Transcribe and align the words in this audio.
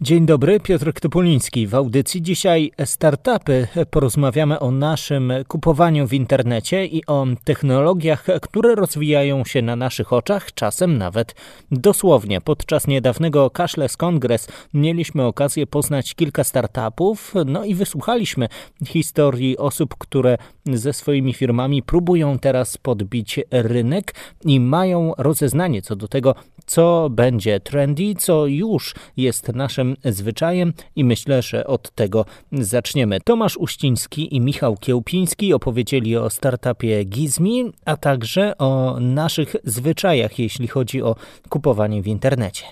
Dzień 0.00 0.26
dobry, 0.26 0.60
Piotr 0.60 0.92
Topoliński. 0.92 1.66
W 1.66 1.74
audycji 1.74 2.22
dzisiaj 2.22 2.70
startupy. 2.84 3.68
Porozmawiamy 3.90 4.60
o 4.60 4.70
naszym 4.70 5.32
kupowaniu 5.48 6.06
w 6.06 6.12
internecie 6.12 6.86
i 6.86 7.06
o 7.06 7.26
technologiach, 7.44 8.26
które 8.42 8.74
rozwijają 8.74 9.44
się 9.44 9.62
na 9.62 9.76
naszych 9.76 10.12
oczach, 10.12 10.54
czasem 10.54 10.98
nawet 10.98 11.34
dosłownie. 11.70 12.40
Podczas 12.40 12.86
niedawnego 12.86 13.50
Cashless 13.50 13.96
Congress 13.96 14.48
mieliśmy 14.74 15.24
okazję 15.24 15.66
poznać 15.66 16.14
kilka 16.14 16.44
startupów, 16.44 17.34
no 17.46 17.64
i 17.64 17.74
wysłuchaliśmy 17.74 18.48
historii 18.86 19.58
osób, 19.58 19.94
które 19.98 20.38
ze 20.72 20.92
swoimi 20.92 21.34
firmami 21.34 21.82
próbują 21.82 22.38
teraz 22.38 22.76
podbić 22.76 23.40
rynek 23.50 24.14
i 24.44 24.60
mają 24.60 25.12
rozeznanie 25.18 25.82
co 25.82 25.96
do 25.96 26.08
tego, 26.08 26.34
co 26.66 27.08
będzie 27.10 27.60
trendy, 27.60 28.14
co 28.18 28.46
już 28.46 28.94
jest 29.16 29.48
naszym 29.48 29.87
zwyczajem 30.04 30.72
i 30.96 31.04
myślę, 31.04 31.42
że 31.42 31.66
od 31.66 31.90
tego 31.90 32.24
zaczniemy. 32.52 33.20
Tomasz 33.24 33.56
Uściński 33.56 34.36
i 34.36 34.40
Michał 34.40 34.76
Kiełpiński 34.76 35.54
opowiedzieli 35.54 36.16
o 36.16 36.30
startupie 36.30 37.04
Gizmi, 37.04 37.72
a 37.84 37.96
także 37.96 38.58
o 38.58 38.96
naszych 39.00 39.56
zwyczajach, 39.64 40.38
jeśli 40.38 40.68
chodzi 40.68 41.02
o 41.02 41.16
kupowanie 41.48 42.02
w 42.02 42.06
internecie. 42.06 42.64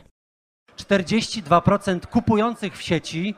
42% 0.77 2.07
kupujących 2.07 2.79
w 2.79 2.83
sieci 2.83 3.35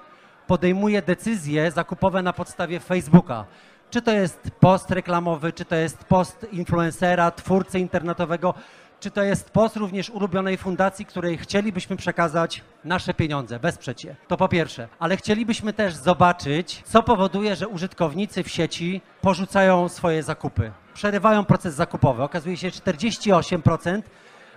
podejmuje 0.46 1.02
decyzje 1.02 1.70
zakupowe 1.70 2.22
na 2.22 2.32
podstawie 2.32 2.80
Facebooka. 2.80 3.44
Czy 3.90 4.02
to 4.02 4.12
jest 4.12 4.50
post 4.60 4.90
reklamowy, 4.90 5.52
czy 5.52 5.64
to 5.64 5.74
jest 5.74 6.04
post 6.04 6.46
influencera, 6.52 7.30
twórcy 7.30 7.78
internetowego, 7.78 8.54
czy 9.00 9.10
to 9.10 9.22
jest 9.22 9.50
post 9.50 9.76
również 9.76 10.10
ulubionej 10.10 10.56
fundacji, 10.56 11.06
której 11.06 11.38
chcielibyśmy 11.38 11.96
przekazać 11.96 12.62
nasze 12.84 13.14
pieniądze, 13.14 13.58
wesprzeć 13.58 14.04
je. 14.04 14.16
To 14.28 14.36
po 14.36 14.48
pierwsze. 14.48 14.88
Ale 14.98 15.16
chcielibyśmy 15.16 15.72
też 15.72 15.94
zobaczyć, 15.94 16.82
co 16.84 17.02
powoduje, 17.02 17.56
że 17.56 17.68
użytkownicy 17.68 18.42
w 18.42 18.48
sieci 18.48 19.00
porzucają 19.20 19.88
swoje 19.88 20.22
zakupy. 20.22 20.72
Przerywają 20.94 21.44
proces 21.44 21.74
zakupowy. 21.74 22.22
Okazuje 22.22 22.56
się, 22.56 22.70
że 22.70 22.80
48% 22.80 24.02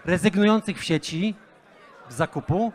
rezygnujących 0.06 0.80
w 0.80 0.84
sieci 0.84 1.36
z 2.10 2.16
zakupu 2.16 2.72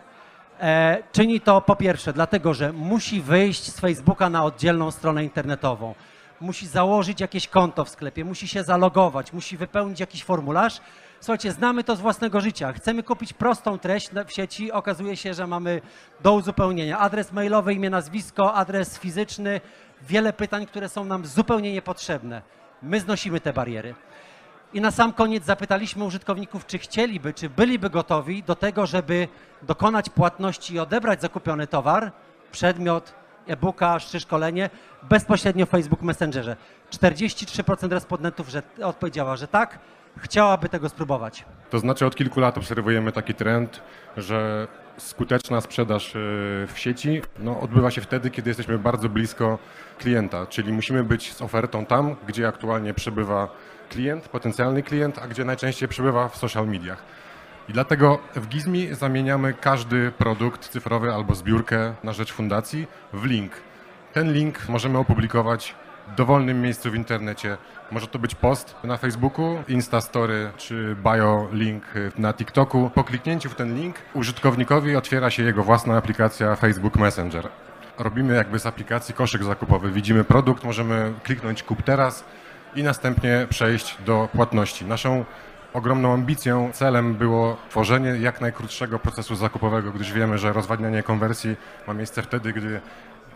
e, 0.61 1.03
czyni 1.13 1.41
to 1.41 1.61
po 1.61 1.77
pierwsze 1.77 2.13
dlatego, 2.13 2.55
że 2.55 2.73
musi 2.73 3.21
wyjść 3.21 3.73
z 3.73 3.81
Facebooka 3.81 4.31
na 4.31 4.45
oddzielną 4.45 4.91
stronę 4.91 5.25
internetową 5.25 5.95
musi 6.41 6.67
założyć 6.67 7.21
jakieś 7.21 7.49
konto 7.49 7.85
w 7.85 7.89
sklepie, 7.89 8.25
musi 8.25 8.49
się 8.49 8.63
zalogować, 8.63 9.33
musi 9.33 9.57
wypełnić 9.57 10.01
jakiś 10.01 10.25
formularz. 10.25 10.81
Słuchajcie, 11.21 11.53
znamy 11.53 11.85
to 11.85 11.97
z 11.97 12.01
własnego 12.01 12.41
życia. 12.41 12.73
Chcemy 12.73 13.03
kupić 13.03 13.33
prostą 13.33 13.79
treść 13.79 14.11
w 14.27 14.33
sieci, 14.33 14.73
okazuje 14.73 15.17
się, 15.17 15.35
że 15.35 15.47
mamy 15.47 15.81
do 16.21 16.35
uzupełnienia 16.35 16.99
adres 16.99 17.33
mailowy, 17.33 17.75
imię, 17.75 17.91
nazwisko, 17.91 18.55
adres 18.55 18.99
fizyczny, 18.99 19.61
wiele 20.03 20.33
pytań, 20.33 20.67
które 20.67 20.89
są 20.89 21.05
nam 21.05 21.27
zupełnie 21.27 21.73
niepotrzebne. 21.73 22.43
My 22.83 23.01
znosimy 23.01 23.41
te 23.41 23.53
bariery. 23.53 23.95
I 24.75 24.81
na 24.81 24.91
sam 24.91 25.13
koniec 25.13 25.45
zapytaliśmy 25.45 26.05
użytkowników, 26.05 26.67
czy 26.67 26.79
chcieliby, 26.79 27.35
czy 27.35 27.51
byliby 27.51 27.91
gotowi 27.91 28.43
do 28.43 28.55
tego, 28.55 28.87
żeby 28.87 29.29
dokonać 29.63 30.11
płatności 30.11 30.75
i 30.75 30.79
odebrać 30.79 31.21
zakupiony 31.21 31.67
towar, 31.67 32.13
przedmiot, 32.53 33.15
e-booka 33.47 34.01
czy 34.01 34.21
szkolenie 34.21 34.71
bezpośrednio 35.03 35.67
w 35.67 35.69
Facebook 35.69 36.03
Messengerze. 36.03 36.57
43% 36.91 37.91
respondentów 37.91 38.49
że, 38.49 38.63
odpowiedziała, 38.83 39.37
że 39.37 39.49
tak, 39.49 39.79
chciałaby 40.17 40.69
tego 40.69 40.89
spróbować. 40.89 41.45
To 41.71 41.79
znaczy 41.79 42.07
od 42.07 42.17
kilku 42.17 42.41
lat 42.41 42.59
obserwujemy 42.59 43.13
taki 43.13 43.35
trend, 43.35 43.83
że 44.17 44.69
skuteczna 44.97 45.61
sprzedaż 45.61 46.17
e, 46.17 46.19
w 46.67 46.73
sieci 46.75 47.23
no, 47.39 47.61
odbywa 47.61 47.91
się 47.91 48.01
wtedy, 48.01 48.31
kiedy 48.31 48.51
jesteśmy 48.51 48.79
bardzo 48.79 49.09
blisko 49.09 49.59
klienta, 49.99 50.47
czyli 50.47 50.73
musimy 50.73 51.05
być 51.05 51.33
z 51.33 51.43
ofertą 51.43 51.87
tam, 51.87 52.17
gdzie 52.27 52.49
aktualnie 52.49 52.95
przebywa 52.95 53.49
klient, 53.89 54.29
potencjalny 54.29 54.83
klient, 54.83 55.19
a 55.19 55.29
gdzie 55.29 55.45
najczęściej 55.45 55.89
przebywa 55.89 56.29
w 56.29 56.37
social 56.37 56.67
mediach. 56.67 57.03
I 57.69 57.73
dlatego 57.73 58.19
w 58.35 58.49
Gizmi 58.49 58.95
zamieniamy 58.95 59.55
każdy 59.55 60.13
produkt 60.13 60.69
cyfrowy 60.69 61.15
albo 61.15 61.35
zbiórkę 61.35 61.95
na 62.05 62.13
rzecz 62.13 62.33
fundacji 62.33 62.87
w 63.13 63.25
link. 63.25 63.53
Ten 64.13 64.33
link 64.33 64.69
możemy 64.69 64.99
opublikować 64.99 65.75
w 66.09 66.15
dowolnym 66.15 66.63
miejscu 66.63 66.91
w 66.91 66.95
internecie. 66.95 67.57
Może 67.91 68.07
to 68.07 68.19
być 68.19 68.35
post 68.35 68.77
na 68.85 68.97
Facebooku, 68.97 69.63
Instastory 69.69 70.51
czy 70.57 70.97
bio 71.03 71.49
link 71.53 71.85
na 72.19 72.33
TikToku. 72.33 72.91
Po 72.95 73.05
kliknięciu 73.05 73.51
w 73.51 73.55
ten 73.55 73.77
link 73.77 73.97
użytkownikowi 74.15 74.97
otwiera 74.97 75.31
się 75.31 75.43
jego 75.43 75.63
własna 75.63 75.97
aplikacja 75.97 76.57
Facebook 76.57 76.97
Messenger. 76.97 77.49
Robimy 77.99 78.35
jakby 78.35 78.59
z 78.59 78.67
aplikacji 78.67 79.15
koszyk 79.15 79.45
zakupowy. 79.45 79.91
Widzimy 79.91 80.25
produkt, 80.25 80.65
możemy 80.65 81.13
kliknąć 81.23 81.63
kup 81.63 81.83
teraz 81.83 82.25
i 82.75 82.83
następnie 82.83 83.47
przejść 83.51 83.97
do 84.07 84.29
płatności. 84.33 84.85
Naszą 84.85 85.25
ogromną 85.77 86.13
ambicją, 86.13 86.71
celem 86.73 87.15
było 87.15 87.57
tworzenie 87.71 88.11
jak 88.11 88.41
najkrótszego 88.41 88.99
procesu 88.99 89.35
zakupowego, 89.35 89.93
gdyż 89.93 90.13
wiemy, 90.13 90.39
że 90.39 90.53
rozwadnianie 90.53 91.03
konwersji 91.03 91.57
ma 91.87 91.95
miejsce 91.95 92.23
wtedy, 92.23 92.53
gdy 92.53 92.81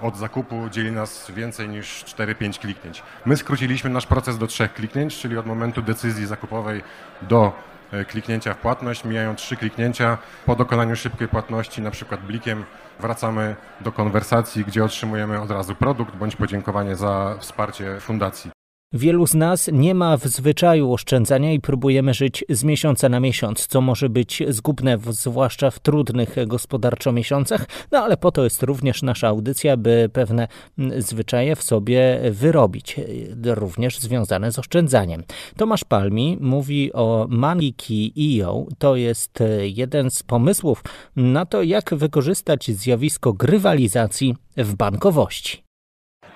od 0.01 0.17
zakupu 0.17 0.69
dzieli 0.71 0.93
nas 0.93 1.31
więcej 1.31 1.69
niż 1.69 2.05
4-5 2.05 2.59
kliknięć. 2.59 3.03
My 3.27 3.37
skróciliśmy 3.37 3.91
nasz 3.91 4.07
proces 4.07 4.39
do 4.39 4.47
trzech 4.47 4.75
kliknięć, 4.75 5.19
czyli 5.19 5.39
od 5.39 5.47
momentu 5.47 5.83
decyzji 5.83 6.27
zakupowej 6.27 6.83
do 7.23 7.53
e, 7.93 8.05
kliknięcia 8.05 8.55
w 8.55 8.59
płatność, 8.59 9.05
mijają 9.05 9.35
trzy 9.35 9.57
kliknięcia. 9.57 10.19
Po 10.47 10.57
dokonaniu 10.57 10.97
szybkiej 10.97 11.29
płatności, 11.29 11.83
na 11.83 11.91
przykład 11.91 12.21
blikiem, 12.21 12.65
wracamy 13.01 13.57
do 13.81 13.93
konwersacji, 13.93 14.65
gdzie 14.65 14.85
otrzymujemy 14.85 15.41
od 15.41 15.51
razu 15.51 15.75
produkt 15.75 16.17
bądź 16.17 16.37
podziękowanie 16.37 16.97
za 16.97 17.37
wsparcie 17.39 18.01
fundacji. 18.01 18.60
Wielu 18.93 19.27
z 19.27 19.35
nas 19.35 19.71
nie 19.73 19.95
ma 19.95 20.17
w 20.17 20.27
zwyczaju 20.27 20.93
oszczędzania 20.93 21.53
i 21.53 21.61
próbujemy 21.61 22.15
żyć 22.15 22.45
z 22.49 22.65
miesiąca 22.65 23.09
na 23.09 23.21
miesiąc, 23.21 23.67
co 23.67 23.81
może 23.81 24.09
być 24.09 24.43
zgubne, 24.49 24.99
zwłaszcza 25.11 25.71
w 25.71 25.79
trudnych 25.79 26.37
gospodarczo 26.47 27.13
miesiącach, 27.13 27.67
no 27.93 27.99
ale 27.99 28.17
po 28.17 28.33
to 28.33 28.45
jest 28.45 28.63
również 28.63 29.03
nasza 29.03 29.29
audycja, 29.29 29.77
by 29.77 30.11
pewne 30.13 30.49
zwyczaje 30.99 31.57
w 31.57 31.63
sobie 31.63 32.21
wyrobić, 32.31 32.97
również 33.45 33.99
związane 33.99 34.53
z 34.53 34.59
oszczędzaniem. 34.59 35.23
Tomasz 35.57 35.85
Palmi 35.85 36.39
mówi 36.41 36.93
o 36.93 37.27
Maniki.io, 37.31 38.67
to 38.79 38.97
jest 38.97 39.39
jeden 39.63 40.11
z 40.11 40.23
pomysłów 40.23 40.85
na 41.17 41.47
to, 41.47 41.63
jak 41.63 41.95
wykorzystać 41.95 42.71
zjawisko 42.71 43.33
grywalizacji 43.33 44.37
w 44.57 44.75
bankowości. 44.75 45.70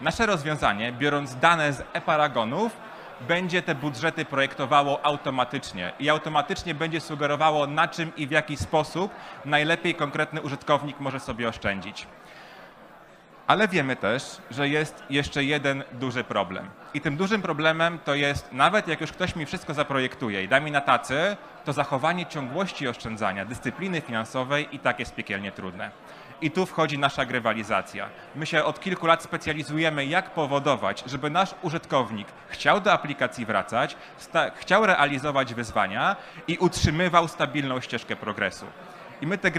Nasze 0.00 0.26
rozwiązanie, 0.26 0.92
biorąc 0.92 1.36
dane 1.36 1.72
z 1.72 1.82
e-paragonów, 1.92 2.76
będzie 3.28 3.62
te 3.62 3.74
budżety 3.74 4.24
projektowało 4.24 5.06
automatycznie 5.06 5.92
i 6.00 6.10
automatycznie 6.10 6.74
będzie 6.74 7.00
sugerowało, 7.00 7.66
na 7.66 7.88
czym 7.88 8.16
i 8.16 8.26
w 8.26 8.30
jaki 8.30 8.56
sposób 8.56 9.12
najlepiej 9.44 9.94
konkretny 9.94 10.40
użytkownik 10.42 11.00
może 11.00 11.20
sobie 11.20 11.48
oszczędzić. 11.48 12.06
Ale 13.46 13.68
wiemy 13.68 13.96
też, 13.96 14.22
że 14.50 14.68
jest 14.68 15.02
jeszcze 15.10 15.44
jeden 15.44 15.84
duży 15.92 16.24
problem. 16.24 16.70
I 16.94 17.00
tym 17.00 17.16
dużym 17.16 17.42
problemem 17.42 17.98
to 18.04 18.14
jest, 18.14 18.52
nawet 18.52 18.88
jak 18.88 19.00
już 19.00 19.12
ktoś 19.12 19.36
mi 19.36 19.46
wszystko 19.46 19.74
zaprojektuje 19.74 20.44
i 20.44 20.48
da 20.48 20.60
mi 20.60 20.70
na 20.70 20.80
tacy, 20.80 21.36
to 21.64 21.72
zachowanie 21.72 22.26
ciągłości 22.26 22.88
oszczędzania, 22.88 23.44
dyscypliny 23.44 24.00
finansowej 24.00 24.68
i 24.72 24.78
tak 24.78 25.00
jest 25.00 25.14
piekielnie 25.14 25.52
trudne. 25.52 25.90
I 26.40 26.50
tu 26.50 26.66
wchodzi 26.66 26.98
nasza 26.98 27.24
grywalizacja. 27.24 28.08
My 28.34 28.46
się 28.46 28.64
od 28.64 28.80
kilku 28.80 29.06
lat 29.06 29.22
specjalizujemy, 29.22 30.06
jak 30.06 30.30
powodować, 30.30 31.04
żeby 31.06 31.30
nasz 31.30 31.54
użytkownik 31.62 32.28
chciał 32.48 32.80
do 32.80 32.92
aplikacji 32.92 33.46
wracać, 33.46 33.96
chciał 34.54 34.86
realizować 34.86 35.54
wyzwania 35.54 36.16
i 36.48 36.58
utrzymywał 36.58 37.28
stabilną 37.28 37.80
ścieżkę 37.80 38.16
progresu. 38.16 38.66
I 39.20 39.26
my, 39.26 39.38
te 39.38 39.50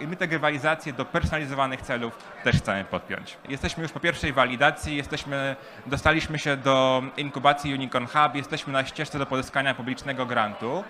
i 0.00 0.06
my 0.06 0.16
te 0.16 0.28
grywalizacje 0.28 0.92
do 0.92 1.04
personalizowanych 1.04 1.82
celów 1.82 2.18
też 2.44 2.56
chcemy 2.56 2.84
podpiąć. 2.84 3.36
Jesteśmy 3.48 3.82
już 3.82 3.92
po 3.92 4.00
pierwszej 4.00 4.32
walidacji, 4.32 4.96
jesteśmy, 4.96 5.56
dostaliśmy 5.86 6.38
się 6.38 6.56
do 6.56 7.02
inkubacji 7.16 7.74
Unicorn 7.74 8.06
Hub, 8.06 8.34
jesteśmy 8.34 8.72
na 8.72 8.84
ścieżce 8.84 9.18
do 9.18 9.26
pozyskania 9.26 9.74
publicznego 9.74 10.26
grantu, 10.26 10.84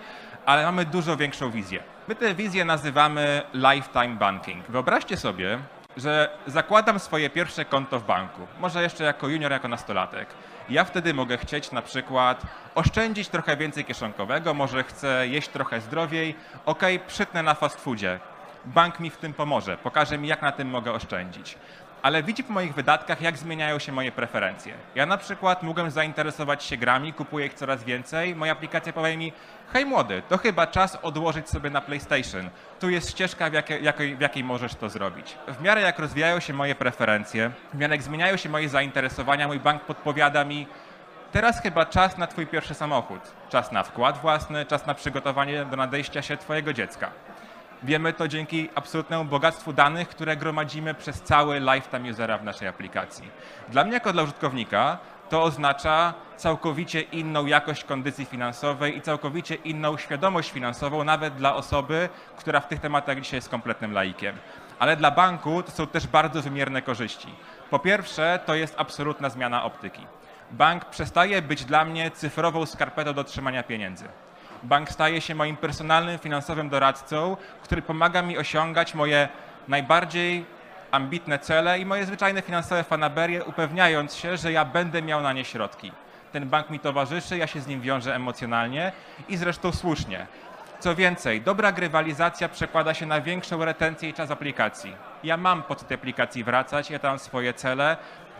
ale 0.45 0.63
mamy 0.63 0.85
dużo 0.85 1.17
większą 1.17 1.51
wizję. 1.51 1.83
My 2.07 2.15
tę 2.15 2.35
wizję 2.35 2.65
nazywamy 2.65 3.41
lifetime 3.53 4.15
banking. 4.15 4.65
Wyobraźcie 4.69 5.17
sobie, 5.17 5.59
że 5.97 6.29
zakładam 6.47 6.99
swoje 6.99 7.29
pierwsze 7.29 7.65
konto 7.65 7.99
w 7.99 8.05
banku, 8.05 8.47
może 8.59 8.83
jeszcze 8.83 9.03
jako 9.03 9.27
junior, 9.27 9.51
jako 9.51 9.67
nastolatek. 9.67 10.27
Ja 10.69 10.83
wtedy 10.83 11.13
mogę 11.13 11.37
chcieć 11.37 11.71
na 11.71 11.81
przykład 11.81 12.41
oszczędzić 12.75 13.29
trochę 13.29 13.57
więcej 13.57 13.85
kieszonkowego, 13.85 14.53
może 14.53 14.83
chcę 14.83 15.27
jeść 15.27 15.47
trochę 15.49 15.81
zdrowiej, 15.81 16.35
ok, 16.65 16.83
przytnę 17.07 17.43
na 17.43 17.53
fast 17.53 17.81
foodzie. 17.81 18.19
Bank 18.65 18.99
mi 18.99 19.09
w 19.09 19.17
tym 19.17 19.33
pomoże, 19.33 19.77
pokaże 19.77 20.17
mi 20.17 20.27
jak 20.27 20.41
na 20.41 20.51
tym 20.51 20.69
mogę 20.69 20.91
oszczędzić. 20.91 21.57
Ale 22.01 22.23
widzi 22.23 22.43
po 22.43 22.53
moich 22.53 22.73
wydatkach, 22.73 23.21
jak 23.21 23.37
zmieniają 23.37 23.79
się 23.79 23.91
moje 23.91 24.11
preferencje. 24.11 24.73
Ja 24.95 25.05
na 25.05 25.17
przykład 25.17 25.63
mogłem 25.63 25.91
zainteresować 25.91 26.63
się 26.63 26.77
grami, 26.77 27.13
kupuję 27.13 27.45
ich 27.45 27.53
coraz 27.53 27.83
więcej, 27.83 28.35
moja 28.35 28.51
aplikacja 28.51 28.93
powie 28.93 29.17
mi, 29.17 29.33
hej 29.73 29.85
młody, 29.85 30.21
to 30.29 30.37
chyba 30.37 30.67
czas 30.67 30.97
odłożyć 31.01 31.49
sobie 31.49 31.69
na 31.69 31.81
PlayStation. 31.81 32.49
Tu 32.79 32.89
jest 32.89 33.09
ścieżka, 33.09 33.49
w 33.49 33.53
jakiej, 33.53 33.83
jakiej, 33.83 34.15
w 34.15 34.21
jakiej 34.21 34.43
możesz 34.43 34.75
to 34.75 34.89
zrobić. 34.89 35.37
W 35.47 35.61
miarę 35.61 35.81
jak 35.81 35.99
rozwijają 35.99 36.39
się 36.39 36.53
moje 36.53 36.75
preferencje, 36.75 37.51
w 37.73 37.77
miarę 37.77 37.95
jak 37.95 38.03
zmieniają 38.03 38.37
się 38.37 38.49
moje 38.49 38.69
zainteresowania, 38.69 39.47
mój 39.47 39.59
bank 39.59 39.81
podpowiada 39.81 40.43
mi, 40.43 40.67
teraz 41.31 41.61
chyba 41.61 41.85
czas 41.85 42.17
na 42.17 42.27
twój 42.27 42.47
pierwszy 42.47 42.73
samochód, 42.73 43.19
czas 43.49 43.71
na 43.71 43.83
wkład 43.83 44.21
własny, 44.21 44.65
czas 44.65 44.85
na 44.85 44.93
przygotowanie 44.93 45.65
do 45.65 45.77
nadejścia 45.77 46.21
się 46.21 46.37
twojego 46.37 46.73
dziecka. 46.73 47.11
Wiemy 47.83 48.13
to 48.13 48.27
dzięki 48.27 48.69
absolutnemu 48.75 49.25
bogactwu 49.25 49.73
danych, 49.73 50.09
które 50.09 50.37
gromadzimy 50.37 50.93
przez 50.93 51.21
cały 51.21 51.59
lifetime 51.59 52.11
usera 52.11 52.37
w 52.37 52.43
naszej 52.43 52.67
aplikacji. 52.67 53.31
Dla 53.69 53.83
mnie 53.83 53.93
jako 53.93 54.13
dla 54.13 54.23
użytkownika 54.23 54.97
to 55.29 55.43
oznacza 55.43 56.13
całkowicie 56.37 57.01
inną 57.01 57.45
jakość 57.45 57.83
kondycji 57.83 58.25
finansowej 58.25 58.97
i 58.97 59.01
całkowicie 59.01 59.55
inną 59.55 59.97
świadomość 59.97 60.51
finansową, 60.51 61.03
nawet 61.03 61.35
dla 61.35 61.55
osoby, 61.55 62.09
która 62.37 62.59
w 62.59 62.67
tych 62.67 62.79
tematach 62.79 63.21
dzisiaj 63.21 63.37
jest 63.37 63.49
kompletnym 63.49 63.91
laikiem. 63.91 64.35
Ale 64.79 64.97
dla 64.97 65.11
banku 65.11 65.63
to 65.63 65.71
są 65.71 65.87
też 65.87 66.07
bardzo 66.07 66.41
wymierne 66.41 66.81
korzyści. 66.81 67.35
Po 67.69 67.79
pierwsze, 67.79 68.39
to 68.45 68.55
jest 68.55 68.75
absolutna 68.77 69.29
zmiana 69.29 69.63
optyki. 69.63 70.05
Bank 70.51 70.85
przestaje 70.85 71.41
być 71.41 71.65
dla 71.65 71.85
mnie 71.85 72.11
cyfrową 72.11 72.65
skarpetą 72.65 73.13
do 73.13 73.23
trzymania 73.23 73.63
pieniędzy 73.63 74.05
bank 74.63 74.91
staje 74.91 75.21
się 75.21 75.35
moim 75.35 75.57
personalnym 75.57 76.19
finansowym 76.19 76.69
doradcą, 76.69 77.37
który 77.63 77.81
pomaga 77.81 78.21
mi 78.21 78.37
osiągać 78.37 78.93
moje 78.93 79.29
najbardziej 79.67 80.45
ambitne 80.91 81.39
cele 81.39 81.79
i 81.79 81.85
moje 81.85 82.05
zwyczajne 82.05 82.41
finansowe 82.41 82.83
fanaberie, 82.83 83.43
upewniając 83.43 84.15
się, 84.15 84.37
że 84.37 84.51
ja 84.51 84.65
będę 84.65 85.01
miał 85.01 85.21
na 85.21 85.33
nie 85.33 85.45
środki. 85.45 85.91
Ten 86.31 86.49
bank 86.49 86.69
mi 86.69 86.79
towarzyszy, 86.79 87.37
ja 87.37 87.47
się 87.47 87.61
z 87.61 87.67
nim 87.67 87.81
wiążę 87.81 88.15
emocjonalnie 88.15 88.91
i 89.29 89.37
zresztą 89.37 89.71
słusznie. 89.71 90.27
Co 90.79 90.95
więcej, 90.95 91.41
dobra 91.41 91.71
grywalizacja 91.71 92.49
przekłada 92.49 92.93
się 92.93 93.05
na 93.05 93.21
większą 93.21 93.65
retencję 93.65 94.09
i 94.09 94.13
czas 94.13 94.31
aplikacji. 94.31 94.95
Ja 95.23 95.37
mam 95.37 95.63
po 95.63 95.75
tej 95.75 95.95
aplikacji 95.95 96.43
wracać, 96.43 96.89
ja 96.89 96.99
tam 96.99 97.19
swoje 97.19 97.53
cele, 97.53 97.97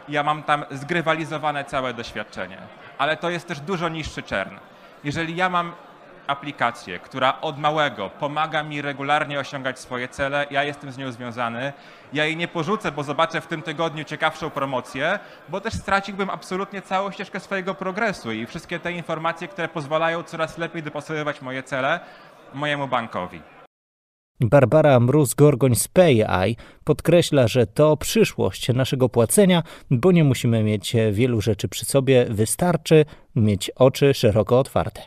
ja 0.10 0.24
mam 0.24 0.44
tam 0.44 0.66
zgrywalizowane 0.72 1.66
całe 1.66 1.94
doświadczenie. 1.94 2.58
Ale 2.98 3.18
to 3.18 3.30
jest 3.30 3.48
też 3.48 3.60
dużo 3.60 3.90
niższy 3.90 4.24
czern. 4.24 4.58
Jeżeli 5.04 5.36
ja 5.36 5.50
mam 5.50 5.72
aplikację, 6.32 7.00
która 7.00 7.42
od 7.42 7.58
małego 7.58 8.10
pomaga 8.10 8.64
mi 8.64 8.82
regularnie 8.82 9.40
osiągać 9.40 9.80
swoje 9.80 10.08
cele, 10.08 10.48
ja 10.52 10.64
jestem 10.64 10.92
z 10.92 10.98
nią 10.98 11.12
związany. 11.12 11.74
Ja 12.14 12.26
jej 12.26 12.38
nie 12.38 12.48
porzucę, 12.48 12.92
bo 12.92 13.04
zobaczę 13.04 13.42
w 13.42 13.48
tym 13.48 13.62
tygodniu 13.62 14.04
ciekawszą 14.04 14.50
promocję, 14.50 15.20
bo 15.50 15.62
też 15.62 15.74
straciłbym 15.74 16.30
absolutnie 16.30 16.82
całą 16.82 17.12
ścieżkę 17.12 17.40
swojego 17.40 17.76
progresu 17.76 18.32
i 18.32 18.46
wszystkie 18.46 18.80
te 18.80 18.92
informacje, 18.92 19.48
które 19.48 19.68
pozwalają 19.68 20.24
coraz 20.24 20.58
lepiej 20.58 20.84
dopasowywać 20.84 21.42
moje 21.42 21.64
cele 21.64 22.00
mojemu 22.54 22.88
bankowi. 22.88 23.42
Barbara 24.44 25.00
Mróz-Gorgoń 25.00 25.76
z 25.76 25.88
PayEye 25.88 26.56
podkreśla, 26.84 27.48
że 27.48 27.68
to 27.68 27.98
przyszłość 27.98 28.70
naszego 28.74 29.10
płacenia, 29.10 29.64
bo 29.92 30.12
nie 30.12 30.24
musimy 30.24 30.64
mieć 30.64 30.96
wielu 31.12 31.42
rzeczy 31.42 31.68
przy 31.68 31.86
sobie, 31.86 32.26
wystarczy 32.30 33.06
mieć 33.36 33.72
oczy 33.76 34.14
szeroko 34.14 34.60
otwarte. 34.60 35.02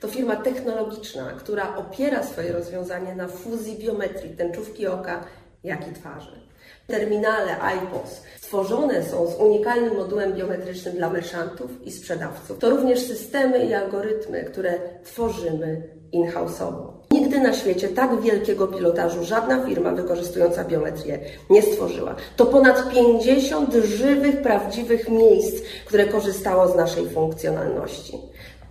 To 0.00 0.08
firma 0.08 0.36
technologiczna, 0.36 1.32
która 1.38 1.76
opiera 1.76 2.22
swoje 2.22 2.52
rozwiązanie 2.52 3.14
na 3.14 3.28
fuzji 3.28 3.78
biometrii 3.78 4.36
tęczówki 4.36 4.86
oka, 4.86 5.24
jak 5.64 5.88
i 5.88 5.92
twarzy. 5.92 6.40
Terminale 6.86 7.60
iPOS 7.60 8.22
stworzone 8.40 9.04
są 9.04 9.26
z 9.30 9.34
unikalnym 9.34 9.96
modułem 9.96 10.32
biometrycznym 10.32 10.96
dla 10.96 11.10
merchantów 11.10 11.70
i 11.84 11.92
sprzedawców. 11.92 12.58
To 12.58 12.70
również 12.70 13.00
systemy 13.00 13.64
i 13.64 13.74
algorytmy, 13.74 14.44
które 14.44 14.78
tworzymy 15.04 15.82
in-house'owo. 16.12 16.96
Nigdy 17.10 17.40
na 17.40 17.52
świecie 17.52 17.88
tak 17.88 18.20
wielkiego 18.20 18.66
pilotażu 18.66 19.24
żadna 19.24 19.66
firma 19.66 19.90
wykorzystująca 19.90 20.64
biometrię 20.64 21.20
nie 21.50 21.62
stworzyła. 21.62 22.14
To 22.36 22.46
ponad 22.46 22.90
50 22.90 23.74
żywych, 23.74 24.42
prawdziwych 24.42 25.08
miejsc, 25.08 25.62
które 25.86 26.04
korzystało 26.06 26.68
z 26.68 26.76
naszej 26.76 27.08
funkcjonalności 27.08 28.18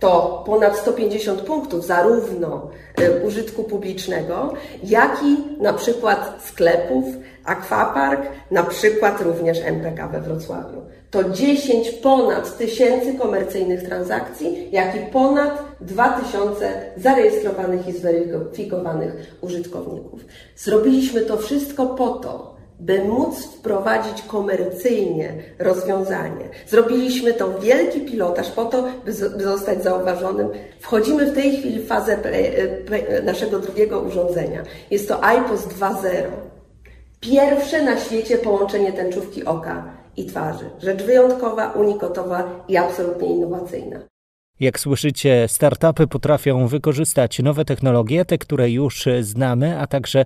to 0.00 0.42
ponad 0.46 0.78
150 0.78 1.40
punktów 1.40 1.86
zarówno 1.86 2.70
e, 2.96 3.24
użytku 3.24 3.64
publicznego, 3.64 4.54
jak 4.84 5.20
i 5.24 5.62
na 5.62 5.72
przykład 5.72 6.42
sklepów, 6.44 7.04
Aquapark, 7.44 8.20
na 8.50 8.62
przykład 8.62 9.20
również 9.20 9.58
MPK 9.64 10.08
we 10.08 10.20
Wrocławiu. 10.20 10.82
To 11.10 11.30
10 11.30 11.90
ponad 11.90 12.58
tysięcy 12.58 13.14
komercyjnych 13.14 13.82
transakcji, 13.82 14.68
jak 14.72 14.96
i 14.96 14.98
ponad 15.12 15.62
2000 15.80 16.92
zarejestrowanych 16.96 17.88
i 17.88 17.92
zweryfikowanych 17.92 19.36
użytkowników. 19.40 20.20
Zrobiliśmy 20.56 21.20
to 21.20 21.36
wszystko 21.36 21.86
po 21.86 22.08
to, 22.08 22.55
by 22.80 23.04
móc 23.04 23.44
wprowadzić 23.44 24.22
komercyjnie 24.22 25.32
rozwiązanie. 25.58 26.48
Zrobiliśmy 26.68 27.34
to 27.34 27.58
wielki 27.58 28.00
pilotaż 28.00 28.50
po 28.50 28.64
to, 28.64 28.84
by 29.04 29.12
zostać 29.42 29.82
zauważonym. 29.82 30.48
Wchodzimy 30.80 31.26
w 31.26 31.34
tej 31.34 31.56
chwili 31.56 31.80
w 31.80 31.86
fazę 31.86 32.18
naszego 33.22 33.58
drugiego 33.58 34.00
urządzenia. 34.00 34.62
Jest 34.90 35.08
to 35.08 35.20
IPOS 35.38 35.60
2.0. 35.60 36.06
Pierwsze 37.20 37.82
na 37.82 38.00
świecie 38.00 38.38
połączenie 38.38 38.92
tęczówki 38.92 39.44
oka 39.44 39.84
i 40.16 40.26
twarzy. 40.26 40.70
Rzecz 40.78 41.02
wyjątkowa, 41.02 41.70
unikotowa 41.72 42.64
i 42.68 42.76
absolutnie 42.76 43.28
innowacyjna. 43.28 44.15
Jak 44.60 44.80
słyszycie, 44.80 45.44
startupy 45.48 46.06
potrafią 46.06 46.68
wykorzystać 46.68 47.38
nowe 47.38 47.64
technologie, 47.64 48.24
te, 48.24 48.38
które 48.38 48.70
już 48.70 49.04
znamy, 49.20 49.80
a 49.80 49.86
także 49.86 50.24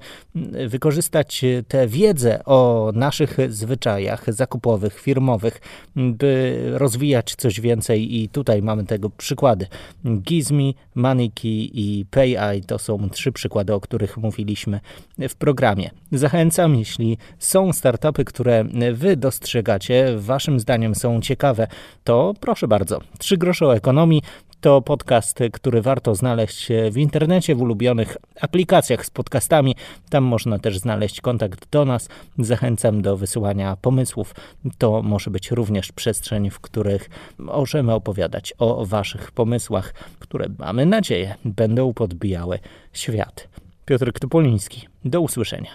wykorzystać 0.69 1.45
tę 1.69 1.89
wiedzę 1.89 2.45
o 2.45 2.91
naszych 2.95 3.37
zwyczajach 3.49 4.35
zakupowych, 4.35 5.01
firmowych, 5.01 5.61
by 5.97 6.61
rozwijać 6.75 7.35
coś 7.35 7.61
więcej. 7.61 8.17
I 8.17 8.29
tutaj 8.29 8.63
mamy 8.63 8.85
tego 8.85 9.11
przykłady. 9.11 9.67
Gizmi, 10.07 10.75
Maniki 10.95 11.71
i 11.75 12.07
PayEye 12.07 12.63
to 12.67 12.79
są 12.79 13.11
trzy 13.11 13.33
przykłady, 13.33 13.75
o 13.75 13.81
których 13.81 14.17
mówiliśmy 14.17 14.81
w 15.29 15.35
programie. 15.35 15.91
Zachęcam, 16.13 16.77
jeśli 16.77 17.19
są 17.39 17.73
startupy, 17.73 18.25
które 18.25 18.65
wy 18.93 19.17
dostrzegacie, 19.17 20.17
waszym 20.19 20.61
zdaniem 20.61 20.95
są 20.95 21.21
ciekawe, 21.21 21.67
to 22.05 22.35
proszę 22.41 22.69
bardzo. 22.69 23.01
Trzy 23.19 23.37
grosze 23.37 23.67
o 23.67 23.77
ekonomii 23.77 24.20
to 24.61 24.83
podcast, 24.83 25.39
który 25.53 25.83
warto 25.83 26.15
znaleźć 26.15 26.69
w 26.91 26.97
internecie, 26.97 27.55
w 27.55 27.63
ulubionych 27.63 28.17
aplikacjach 28.41 29.07
z 29.07 29.11
podcastami. 29.11 29.77
Tam 30.11 30.25
można 30.25 30.59
też 30.59 30.79
znaleźć 30.79 31.21
kontakt 31.21 31.71
do 31.71 31.85
nas. 31.85 32.09
Zachęcam 32.39 33.03
do 33.03 33.17
wysyłania 33.17 33.77
pomysłów. 33.77 34.35
To 34.79 35.03
może 35.03 35.31
być 35.31 35.51
również 35.51 35.93
przestrzeń, 35.93 36.51
w 36.51 36.61
których 36.61 37.11
możemy 37.39 37.95
opowiadać 37.95 38.55
o 38.59 38.87
Waszych 38.87 39.33
pomysłach, 39.33 39.95
które 40.19 40.47
mamy 40.59 40.87
nadzieję 40.87 41.35
będą 41.45 41.95
podbijały 41.95 42.59
świat. 42.93 43.49
Piotr 43.85 44.13
Topoliński, 44.13 44.89
do 45.05 45.21
usłyszenia. 45.21 45.71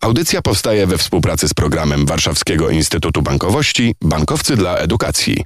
Audycja 0.00 0.42
powstaje 0.42 0.86
we 0.86 0.98
współpracy 0.98 1.48
z 1.48 1.54
programem 1.54 2.06
Warszawskiego 2.06 2.70
Instytutu 2.70 3.22
Bankowości 3.22 3.94
Bankowcy 4.00 4.56
dla 4.56 4.76
Edukacji. 4.76 5.44